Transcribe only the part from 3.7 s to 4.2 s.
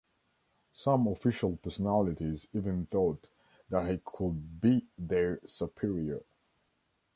he